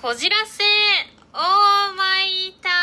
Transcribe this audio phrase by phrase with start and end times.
[0.00, 0.64] こじらせ
[1.34, 2.74] オーマイタウン。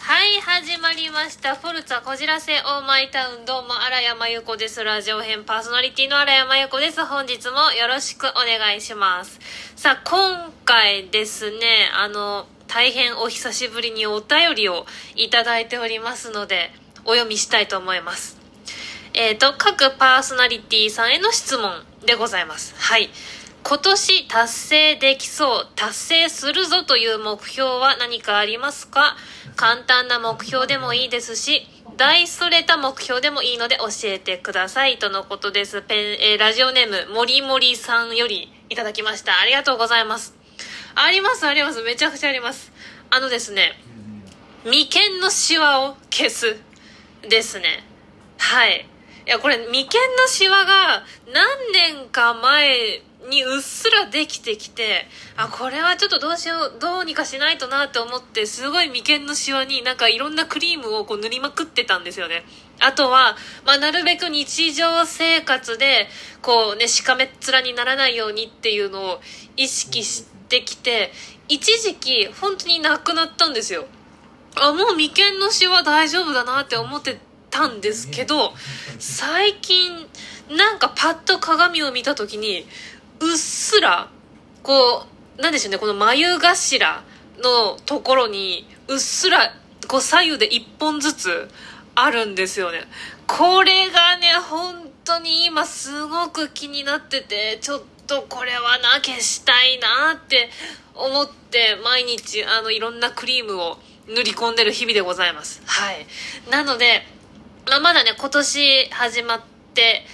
[0.00, 1.54] はい始まりました。
[1.54, 4.82] フォルツァこじらせオーマイタウンどうも荒山由子です。
[4.82, 7.04] ラジオ編パーソナリティの荒山由子です。
[7.04, 9.38] 本日もよろしくお願いします。
[9.76, 16.72] さあ今回ですねあの大変お久しぶりにお便りをいただいておりますので
[17.04, 18.40] お読みしたいと思います。
[19.14, 22.74] えっ、ー、と各パーソナリティさんへの質問でございます。
[22.76, 23.08] はい。
[23.62, 29.16] 今年達成できそう、達成するぞという目標は何かありますか？
[29.54, 34.98] 簡単な目標でもいいですし、大それた目標でもいいので教えてください。
[34.98, 35.82] とのことです。
[35.82, 35.98] ペン、
[36.32, 39.38] えー、ラジオネーム、もりもりさんよりいただきました。
[39.38, 40.34] ありがとうございます。
[40.94, 41.82] あります、あります。
[41.82, 42.72] めちゃくちゃあります。
[43.10, 43.78] あのですね、
[44.64, 46.56] 眉間のシワを消す。
[47.28, 47.84] ですね。
[48.38, 48.86] はい。
[49.26, 62.44] いや、これ、眉間のシワが何年か前にうっすらできてきて、あ、これはちょっとどうしよう、どうにかしないとなって思って、すごい眉間のシワになんかいろんなクリームをこう塗りまくってたんですよね。
[62.80, 66.08] あとは、まあ、なるべく日常生活で、
[66.42, 69.20] こうね、しかめっ面にならないようにっていうのを
[69.56, 71.12] 意識してきて、
[71.48, 73.86] 一時期本当になくなったんですよ。
[74.56, 77.18] あ、もう眉間のシワ大丈夫だなって思って
[77.50, 78.54] たんですけど、
[78.98, 80.08] 最近、
[80.48, 82.66] なんかパッと鏡を見た時に、
[83.20, 84.08] うっすら、
[84.62, 85.06] こ
[85.38, 87.04] う、なんでしょうね、この眉頭
[87.38, 89.54] のところに、うっすら、
[89.88, 91.48] こう左右で一本ずつ
[91.94, 92.82] あるんですよね。
[93.26, 100.50] これがね、本当に今すごく気になってて、ちょっとこれはな、消したいなって
[100.94, 105.62] 思って、毎日、あの、いろんなクリームを塗り込んでる日々でございます。
[105.66, 106.06] はい。
[106.50, 107.06] なので、
[107.66, 109.40] まあ、まだね、今年始まっ
[109.74, 110.04] て、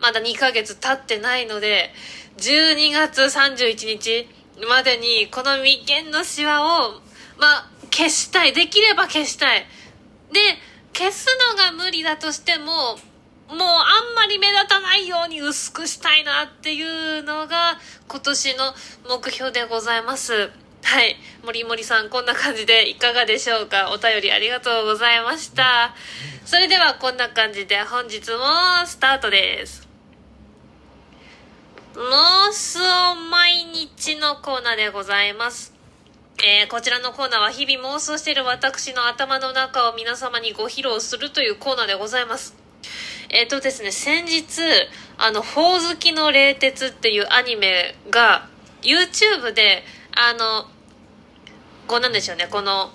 [0.00, 1.92] まだ2ヶ月経ってないので、
[2.38, 4.28] 12月31日
[4.68, 7.00] までにこの眉間のシワを、
[7.38, 8.52] まあ、消したい。
[8.52, 9.66] できれば消したい。
[10.32, 10.40] で、
[10.92, 12.98] 消すのが無理だとしても、
[13.48, 17.78] もうあんまり目立たないように薄くしたいなっていうのが
[18.08, 18.74] 今年の
[19.08, 20.50] 目標でございます。
[20.82, 21.16] はい。
[21.44, 23.90] 森森さん、こんな感じでいかがでしょうか？
[23.92, 25.94] お便りありがとうございました。
[26.44, 29.85] それではこんな感じで本日もスタートです。
[31.96, 35.72] 妄想毎日のコーナーでございます。
[36.44, 42.54] えー、こちらのコーナーは日々妄想している私の頭の中を皆様にご披露するというコーナーでございます。
[43.30, 44.60] えっ、ー、とですね、先日、
[45.16, 48.46] あの、ほおずきの冷徹っていうアニメが、
[48.82, 49.82] YouTube で、
[50.14, 50.68] あの、
[51.86, 52.92] こうなんでしょうね、この、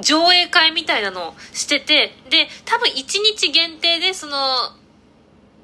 [0.00, 4.72] 上映会みたいなのをしてて、で、多分1日限定で、その、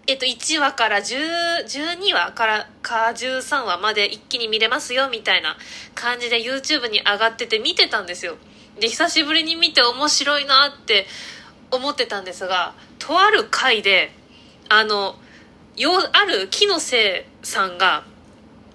[0.08, 5.56] えっと、1話から12話からか13話まで一気に見れますよみたいな
[5.96, 8.36] 感じで YouTube に上がってて見てたんですよ。
[8.78, 11.06] で、久しぶりに見て面白いなって
[11.72, 14.12] 思ってたんですが、とある回で、
[14.68, 15.16] あの、
[15.76, 18.04] よ、ある木のせいさんが、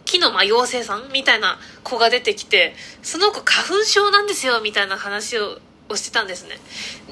[0.03, 5.59] 木のまあ妖精さんみたいな子が出てきて、その子花粉症なんですよみたいな話を
[5.91, 6.56] をしてたんですね。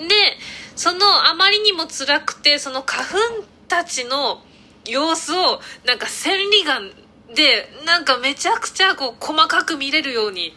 [0.07, 0.15] で、
[0.75, 4.41] そのあまりにも辛くて、その花粉たちの
[4.85, 6.91] 様子をなんか千里眼
[7.33, 10.53] でなんかめちゃくちゃこう細かく見れるように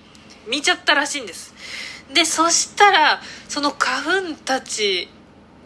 [0.49, 1.55] 見ちゃったらしいんです。
[2.13, 5.09] でそしたらその花粉たち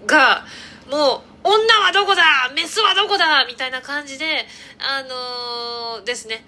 [0.07, 0.45] が
[0.91, 2.23] もう女はどこだ
[2.55, 4.47] メスはどこだみたいな感じで
[4.79, 6.45] あのー、ですね。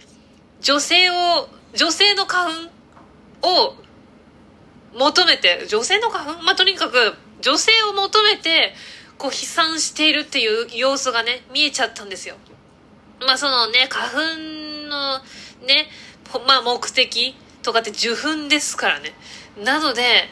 [0.61, 2.53] 女性を女性の花
[3.43, 3.77] 粉を
[4.95, 6.43] 求めて女性の花粉？
[6.43, 8.75] まあとにかく女性を求めて
[9.19, 12.37] こう飛散しているっていう様子がね、見えちゃったんですよ。
[13.21, 14.19] まあそのね、花粉
[14.89, 15.19] の
[15.67, 15.89] ね、
[16.47, 19.13] まあ目的とかって受粉ですからね。
[19.63, 20.29] なので、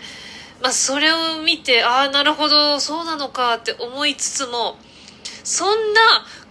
[0.62, 4.78] まあそれを見て、ああ、なるほど、そうなのかって思いつつも、
[5.42, 6.00] そんな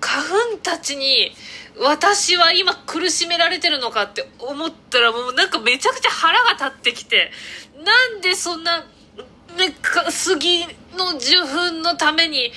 [0.01, 1.31] 花粉たちに
[1.79, 7.31] 私は今苦しめられてるのかって思ったらもうなんかめちゃくちゃ腹が立ってきて、
[7.83, 8.85] なんでそんな
[9.57, 9.75] ね、
[10.09, 10.65] 杉
[10.97, 12.51] の受粉のために、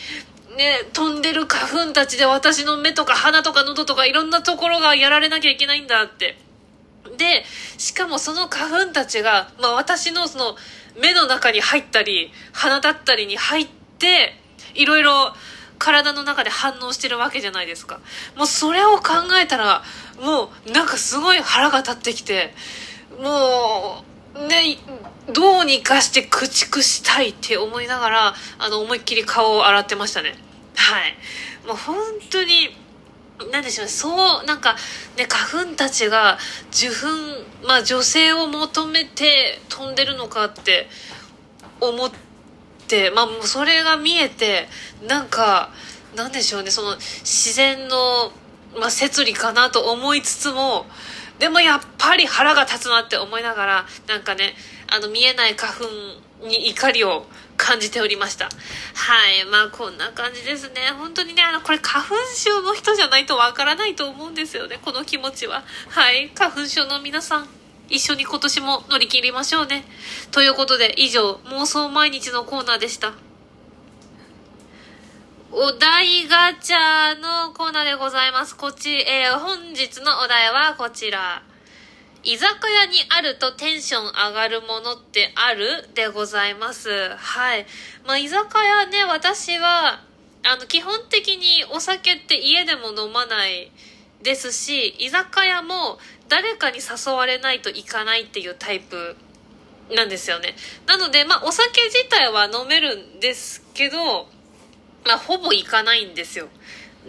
[0.56, 6.36] ね、飛んでる花粉たちで私の目とか鼻とか喉とかいろんなところがやられなきゃいけないんだって。
[7.16, 7.44] で、
[7.78, 10.56] しかもその花粉たちが、まあ私のその
[11.00, 13.68] 目の中に入ったり、鼻だったりに入っ
[13.98, 14.34] て、
[14.74, 15.32] いろいろ
[15.78, 18.00] 体の中で反応してるわけじゃないですか。
[18.36, 19.82] もうそれを考えたら、
[20.20, 22.52] もうなんかすごい腹が立ってきて、
[23.20, 24.07] もう、
[24.46, 24.78] ね、
[25.32, 30.36] どうにかして駆逐したいって思いながら、あの、思いっきり顔を洗ってましたね。
[30.76, 31.16] はい。
[31.66, 31.96] もう本
[32.30, 32.76] 当に、
[33.52, 34.76] なんでしょうね、そう、なんか、
[35.16, 36.38] ね、花粉たちが、
[36.70, 40.88] 受粉、まあ、女性を求めて飛んでるのかって
[41.80, 42.10] 思っ
[42.86, 44.68] て、まあ、もうそれが見えて、
[45.06, 45.70] なんか、
[46.14, 48.32] なんでしょうね、その、自然の、
[48.78, 50.86] まあ、摂理かなと思いつつも、
[51.38, 54.54] でもやっぱり腹が立つなって思いながら、なんかね、
[54.88, 57.26] あの、見えない花粉に怒りを
[57.56, 58.46] 感じておりました。
[58.46, 58.50] は
[59.30, 59.44] い。
[59.50, 60.90] まあ、こんな感じですね。
[60.96, 64.78] 本当にね、あの、これ花粉症の人じゃないとわからないと思うんですよね。
[64.84, 65.64] この気持ちは。
[65.88, 66.30] はい。
[66.34, 67.48] 花粉症の皆さん、
[67.88, 69.84] 一緒に今年も乗り切りましょうね。
[70.30, 73.27] ということで、以上、妄想毎日のコーナーでした。
[75.50, 78.54] お題ガチャのコーナーでございます。
[78.54, 81.42] こち、えー、本日のお題はこちら。
[82.22, 85.88] 居酒屋にあるとテンション上がるものってある？
[85.94, 86.90] でございます。
[87.16, 87.64] はい。
[88.06, 90.02] まあ、居酒屋ね、私は、
[90.44, 93.72] あの、基本的にお酒って家でも飲まない
[94.22, 95.98] ですし、居酒屋も
[96.28, 99.16] 誰かに誘われないと行かないっていうタイプ
[99.96, 100.56] なんですよね。
[100.86, 104.28] なので、まあ、お酒自体は飲めるんですけど、
[105.04, 106.48] まあ、ほぼ行かないんですよ。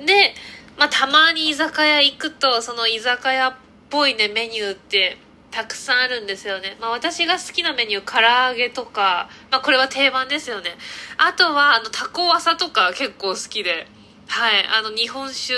[0.06, 0.34] で、
[0.78, 3.54] まあ、たまに居酒屋行くと、その居酒屋っ
[3.90, 5.18] ぽいね、メニューって
[5.52, 6.78] たくさんあるんですよね。
[6.80, 10.70] まあ私が好きなメニュー、唐揚げとか、まあこれは定番ですよね。
[11.18, 13.88] あとは、あの、タコワサとか結構好きで、
[14.28, 15.54] はい、あの、日本酒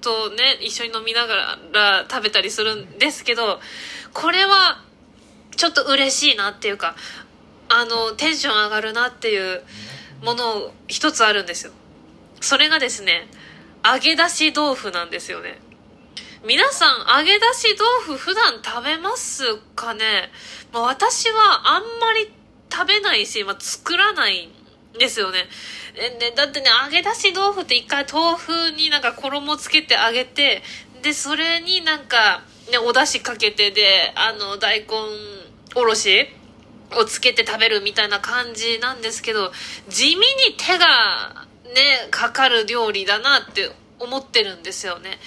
[0.00, 3.60] とね、一緒に飲みながら食べたりするんですけど、
[4.12, 4.82] これは、
[5.56, 6.94] ちょっと嬉しいなっていうか、
[7.68, 9.62] あの、テンション上がるなっていう
[10.22, 11.72] もの一つあるんですよ。
[12.40, 13.28] それがですね、
[13.84, 15.60] 揚げ出し豆腐なんですよね。
[16.44, 19.44] 皆さん、揚げ出し豆腐普段食べます
[19.76, 20.30] かね、
[20.72, 22.32] まあ、私はあんまり
[22.72, 25.48] 食べないし、まあ、作らないんですよね。
[26.18, 30.62] で、だってね、揚げ出し豆腐って一回豆腐になんか衣つけて揚げて、
[31.02, 34.86] で、それになんか、ね、お出汁かけてで、あの、大根
[35.74, 36.28] おろし
[36.96, 39.52] をつけて食べるみたいな感じなんですけど、
[39.88, 40.24] 地味に
[40.56, 45.18] 手がね、かかる料理だなって思ってるんですよね。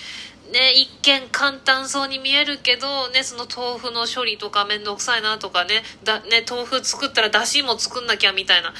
[0.51, 8.73] ね、一見簡単そうに見えるけど、ね、その豆腐の処理とかめんどくさいなとかね、だ、ね、豆腐作ったら出汁も作んなきゃみたいな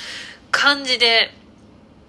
[0.52, 1.34] 感じで、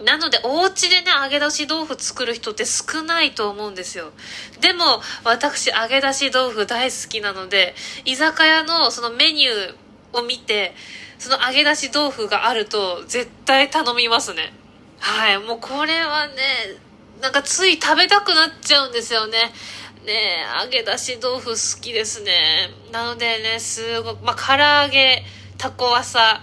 [0.04, 4.12] なので、お家でね、揚げ出し豆腐作る人って少ないと思うんですよ。
[4.60, 7.74] でも、私、揚げ出し豆腐大好きなので、
[8.04, 9.74] 居酒屋のそのメニュー
[10.16, 10.74] を見て、
[11.18, 14.52] その揚げ出し豆腐があると、絶対頼みますね。
[14.98, 16.34] はい、もうこれはね、
[17.20, 19.52] なんかつい食べたくなっちゃうんですよね。
[20.04, 22.70] ね揚げ出し豆腐好きですね。
[22.92, 24.54] なのでね、すごく、まあ、唐
[24.86, 25.24] 揚げ、
[25.58, 26.42] タコワサ、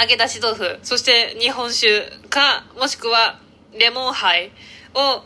[0.00, 3.40] 揚げ出し豆腐、そして日本酒か、もしくは
[3.78, 4.50] レモンハイ
[4.94, 5.24] を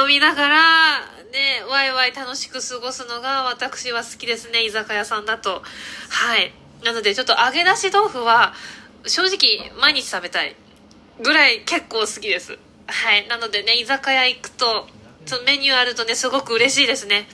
[0.00, 1.00] 飲みながら、
[1.32, 5.62] ね、ワイワイ楽しく過ごすのが私は好きですね、居酒屋さんだと。
[6.08, 6.52] はい。
[6.84, 8.54] なのでちょっと揚げ出し豆腐は、
[9.06, 10.56] 正直毎日食べたい
[11.20, 12.58] ぐらい結構好きです。
[12.86, 13.26] はい。
[13.28, 14.88] なのでね、居酒屋行くと、
[15.26, 17.28] そのメニューあるとね、すごく嬉しいですね。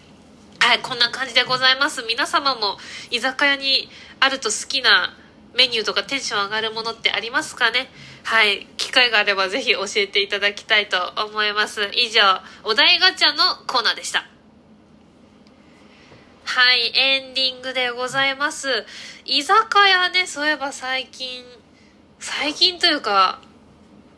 [0.61, 2.03] はい、こんな感じでございます。
[2.03, 2.79] 皆様も
[3.11, 3.89] 居酒屋に
[4.21, 5.17] あると好きな
[5.55, 7.91] メニューとかテンション上がるものってありますかね？
[8.23, 8.67] はい。
[8.77, 11.91] 機会があればぜひ教えていただきたいと思います。
[11.95, 12.21] 以上、
[12.65, 14.25] お題ガチャのコーナーでした。
[16.55, 18.69] はい、エンディングでございます。
[19.25, 21.43] 居酒屋ね、そういえば最近、
[22.19, 23.41] 最近というか、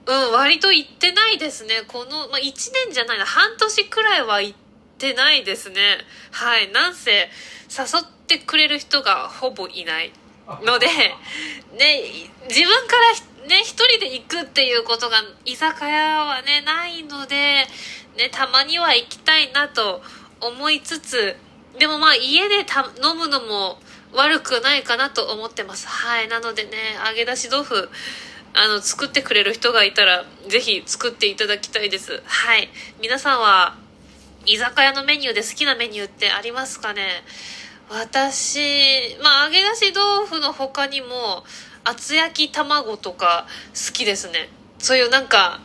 [0.04, 1.84] うん、割と行ってないですね。
[1.86, 4.58] この、まあ、1年じゃないな、半年くらいは行っ
[4.98, 5.98] てないですね。
[6.32, 6.72] はい。
[6.72, 10.12] なんせ、誘ってくれる人がほぼいない
[10.62, 10.88] ので、
[11.78, 12.02] ね、
[12.48, 12.96] 自分か
[13.42, 17.68] らね、一人で行くっていうことが、居酒屋はね、ないので、
[18.16, 20.02] ね、たまには行きたいなと
[20.40, 21.36] 思いつつ、
[21.78, 23.78] でもまあ家でた飲むのも
[24.12, 25.88] 悪くないかなと思ってます。
[25.88, 26.28] はい。
[26.28, 26.70] なのでね、
[27.06, 27.90] 揚げ出し豆腐、
[28.52, 32.22] あの、作ってくれる人がいたら、ぜひ作っていただきたいです。
[32.24, 32.70] はい。
[33.00, 33.76] 皆さんは、
[34.46, 37.24] 居酒屋のメニューで好きなメニューってありますかね？
[37.88, 41.44] 私、まあ、揚げ出し豆腐の他にも、
[41.82, 44.48] 厚焼き卵とか好きですね。
[44.78, 45.60] そういうなんか、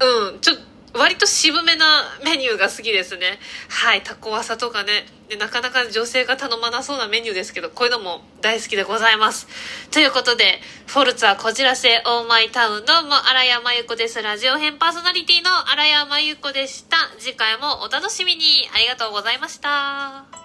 [0.00, 0.62] うん、ちょっと、
[0.94, 3.38] 割と渋めなメニューが好きですね。
[3.68, 5.06] はい、タコワサとかね。
[5.28, 9.48] でなかなか女性が頼まなそうなメニューですけど、こういうのも大好きでございます。
[9.90, 14.20] ということで、フォルツァこじらせオーマイタウンどうも、荒山由子です。
[14.20, 16.96] ラジオ編パーソナリティの荒谷真由子でした。
[17.18, 18.68] 次回もお楽しみに。
[18.74, 20.41] ありがとうございました。